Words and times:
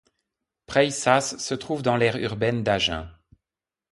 Prayssas 0.65 1.37
se 1.37 1.53
trouve 1.53 1.83
dans 1.83 1.95
l'aire 1.95 2.17
urbaine 2.17 2.63
d'Agen. 2.63 3.07